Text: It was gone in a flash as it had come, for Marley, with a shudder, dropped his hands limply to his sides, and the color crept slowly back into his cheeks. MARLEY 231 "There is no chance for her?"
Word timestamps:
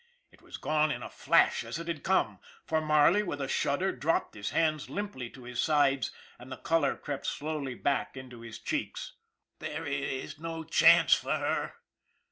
It 0.31 0.41
was 0.41 0.57
gone 0.57 0.89
in 0.89 1.03
a 1.03 1.11
flash 1.11 1.63
as 1.63 1.77
it 1.77 1.87
had 1.87 2.01
come, 2.01 2.39
for 2.65 2.81
Marley, 2.81 3.21
with 3.21 3.39
a 3.39 3.47
shudder, 3.47 3.91
dropped 3.91 4.33
his 4.33 4.49
hands 4.49 4.89
limply 4.89 5.29
to 5.29 5.43
his 5.43 5.61
sides, 5.61 6.09
and 6.39 6.51
the 6.51 6.57
color 6.57 6.95
crept 6.95 7.27
slowly 7.27 7.75
back 7.75 8.17
into 8.17 8.41
his 8.41 8.57
cheeks. 8.57 9.13
MARLEY 9.59 9.75
231 9.75 10.09
"There 10.09 10.21
is 10.23 10.39
no 10.39 10.63
chance 10.63 11.13
for 11.13 11.33
her?" 11.37 11.75